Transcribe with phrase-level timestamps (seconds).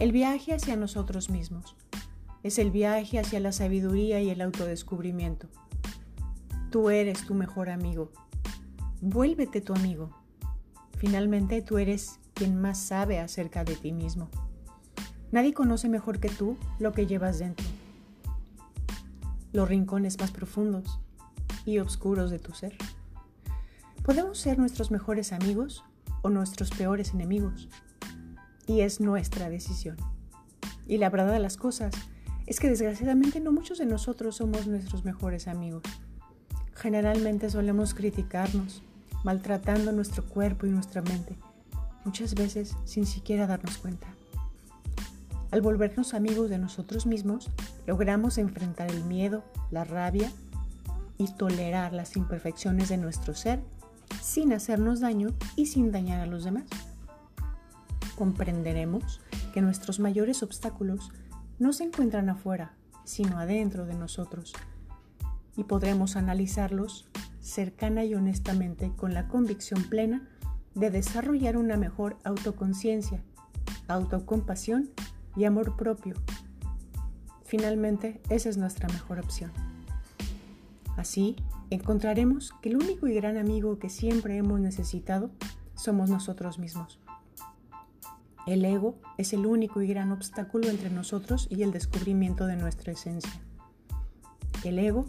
[0.00, 1.76] el viaje hacia nosotros mismos.
[2.42, 5.46] Es el viaje hacia la sabiduría y el autodescubrimiento.
[6.70, 8.10] Tú eres tu mejor amigo.
[9.02, 10.08] Vuélvete tu amigo.
[10.96, 14.30] Finalmente tú eres quien más sabe acerca de ti mismo.
[15.32, 17.66] Nadie conoce mejor que tú lo que llevas dentro.
[19.52, 20.98] Los rincones más profundos
[21.66, 22.74] y oscuros de tu ser.
[24.02, 25.84] Podemos ser nuestros mejores amigos
[26.22, 27.68] o nuestros peores enemigos.
[28.66, 29.96] Y es nuestra decisión.
[30.86, 31.92] Y la verdad de las cosas
[32.46, 35.82] es que desgraciadamente no muchos de nosotros somos nuestros mejores amigos.
[36.74, 38.82] Generalmente solemos criticarnos,
[39.22, 41.36] maltratando nuestro cuerpo y nuestra mente,
[42.04, 44.08] muchas veces sin siquiera darnos cuenta.
[45.50, 47.50] Al volvernos amigos de nosotros mismos,
[47.86, 50.32] logramos enfrentar el miedo, la rabia
[51.18, 53.60] y tolerar las imperfecciones de nuestro ser
[54.20, 56.64] sin hacernos daño y sin dañar a los demás.
[58.20, 59.22] Comprenderemos
[59.54, 61.10] que nuestros mayores obstáculos
[61.58, 64.52] no se encuentran afuera, sino adentro de nosotros,
[65.56, 67.08] y podremos analizarlos
[67.40, 70.28] cercana y honestamente con la convicción plena
[70.74, 73.22] de desarrollar una mejor autoconciencia,
[73.88, 74.90] autocompasión
[75.34, 76.14] y amor propio.
[77.46, 79.50] Finalmente, esa es nuestra mejor opción.
[80.98, 81.36] Así,
[81.70, 85.30] encontraremos que el único y gran amigo que siempre hemos necesitado
[85.74, 86.99] somos nosotros mismos.
[88.50, 92.92] El ego es el único y gran obstáculo entre nosotros y el descubrimiento de nuestra
[92.92, 93.40] esencia.
[94.64, 95.06] El ego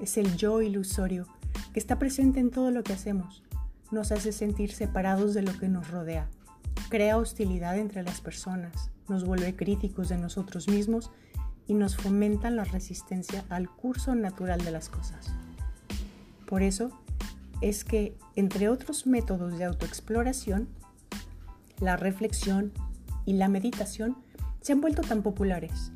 [0.00, 1.28] es el yo ilusorio
[1.72, 3.44] que está presente en todo lo que hacemos.
[3.92, 6.28] Nos hace sentir separados de lo que nos rodea.
[6.88, 11.12] Crea hostilidad entre las personas, nos vuelve críticos de nosotros mismos
[11.68, 15.30] y nos fomenta la resistencia al curso natural de las cosas.
[16.44, 16.90] Por eso
[17.60, 20.68] es que, entre otros métodos de autoexploración,
[21.80, 22.72] la reflexión
[23.24, 24.16] y la meditación
[24.60, 25.92] se han vuelto tan populares,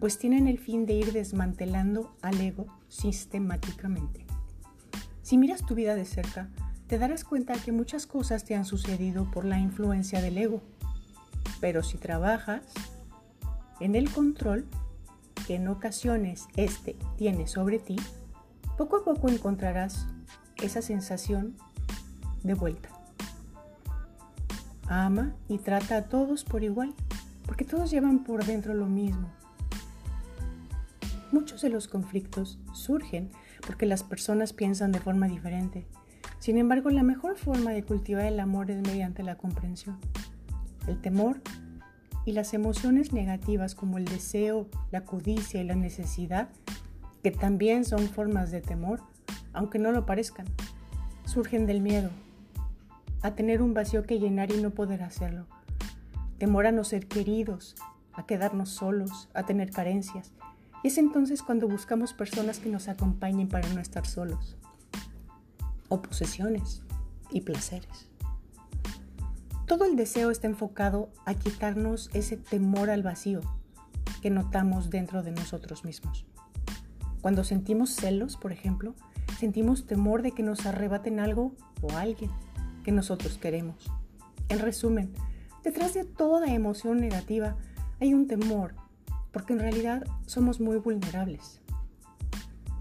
[0.00, 4.24] pues tienen el fin de ir desmantelando al ego sistemáticamente.
[5.22, 6.48] Si miras tu vida de cerca,
[6.86, 10.62] te darás cuenta que muchas cosas te han sucedido por la influencia del ego.
[11.60, 12.62] Pero si trabajas
[13.80, 14.66] en el control
[15.46, 17.96] que en ocasiones éste tiene sobre ti,
[18.78, 20.06] poco a poco encontrarás
[20.62, 21.56] esa sensación
[22.42, 22.97] de vuelta.
[24.88, 26.94] Ama y trata a todos por igual,
[27.44, 29.28] porque todos llevan por dentro lo mismo.
[31.30, 33.30] Muchos de los conflictos surgen
[33.66, 35.86] porque las personas piensan de forma diferente.
[36.38, 39.98] Sin embargo, la mejor forma de cultivar el amor es mediante la comprensión.
[40.86, 41.42] El temor
[42.24, 46.48] y las emociones negativas como el deseo, la codicia y la necesidad
[47.22, 49.02] que también son formas de temor,
[49.52, 50.46] aunque no lo parezcan.
[51.26, 52.10] Surgen del miedo,
[53.22, 55.46] a tener un vacío que llenar y no poder hacerlo.
[56.38, 57.74] Temor a no ser queridos,
[58.12, 60.32] a quedarnos solos, a tener carencias.
[60.82, 64.56] Y es entonces cuando buscamos personas que nos acompañen para no estar solos.
[65.88, 66.82] O posesiones
[67.30, 68.08] y placeres.
[69.66, 73.40] Todo el deseo está enfocado a quitarnos ese temor al vacío
[74.22, 76.24] que notamos dentro de nosotros mismos.
[77.20, 78.94] Cuando sentimos celos, por ejemplo,
[79.38, 81.52] sentimos temor de que nos arrebaten algo
[81.82, 82.30] o alguien
[82.88, 83.76] que nosotros queremos.
[84.48, 85.12] En resumen,
[85.62, 87.54] detrás de toda emoción negativa
[88.00, 88.74] hay un temor,
[89.30, 91.60] porque en realidad somos muy vulnerables.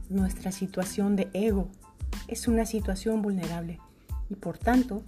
[0.08, 1.68] Nuestra situación de ego
[2.30, 3.82] es una situación vulnerable
[4.30, 5.04] y por tanto,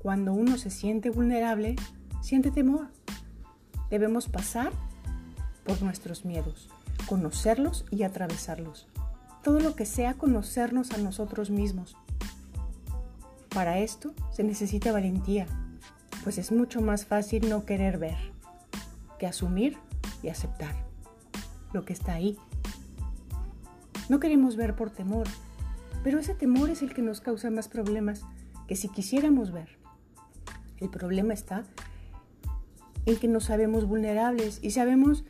[0.00, 1.76] cuando uno se siente vulnerable,
[2.20, 2.88] siente temor.
[3.88, 4.72] Debemos pasar
[5.64, 6.70] por nuestros miedos
[7.06, 8.88] conocerlos y atravesarlos.
[9.44, 11.96] Todo lo que sea conocernos a nosotros mismos.
[13.60, 15.46] Para esto se necesita valentía,
[16.24, 18.16] pues es mucho más fácil no querer ver
[19.18, 19.76] que asumir
[20.22, 20.74] y aceptar
[21.74, 22.38] lo que está ahí.
[24.08, 25.26] No queremos ver por temor,
[26.02, 28.22] pero ese temor es el que nos causa más problemas
[28.66, 29.68] que si quisiéramos ver.
[30.78, 31.64] El problema está
[33.04, 35.22] en que nos sabemos vulnerables y sabemos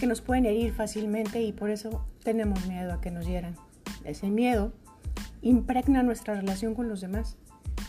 [0.00, 3.54] que nos pueden herir fácilmente y por eso tenemos miedo a que nos hieran.
[4.02, 4.72] Ese miedo
[5.40, 7.36] impregna nuestra relación con los demás.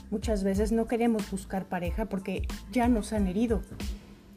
[0.09, 3.62] Muchas veces no queremos buscar pareja porque ya nos han herido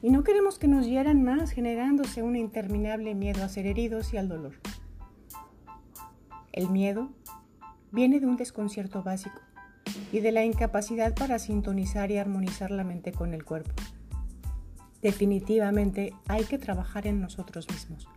[0.02, 4.16] y no queremos que nos hieran más, generándose un interminable miedo a ser heridos y
[4.16, 4.54] al dolor.
[6.52, 7.10] El miedo
[7.92, 9.40] viene de un desconcierto básico
[10.12, 13.74] y de la incapacidad para sintonizar y armonizar la mente con el cuerpo.
[15.02, 18.08] Definitivamente hay que trabajar en nosotros mismos.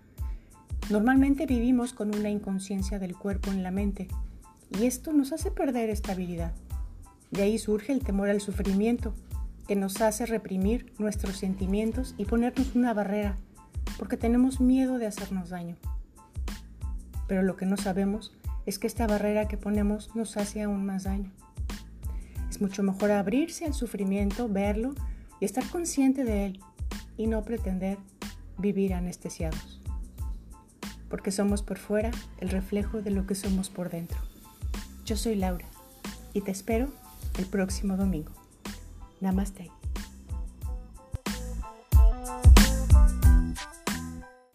[0.89, 4.07] Normalmente vivimos con una inconsciencia del cuerpo en la mente
[4.69, 6.53] y esto nos hace perder estabilidad.
[7.33, 9.15] De ahí surge el temor al sufrimiento
[9.67, 13.37] que nos hace reprimir nuestros sentimientos y ponernos una barrera
[13.97, 15.75] porque tenemos miedo de hacernos daño.
[17.27, 18.33] Pero lo que no sabemos
[18.67, 21.31] es que esta barrera que ponemos nos hace aún más daño.
[22.51, 24.93] Es mucho mejor abrirse al sufrimiento, verlo
[25.39, 26.59] y estar consciente de él
[27.17, 27.97] y no pretender
[28.59, 29.81] vivir anestesiados.
[31.09, 34.19] Porque somos por fuera el reflejo de lo que somos por dentro.
[35.03, 35.65] Yo soy Laura
[36.31, 36.93] y te espero
[37.37, 38.31] el próximo domingo.
[39.21, 39.71] Namaste.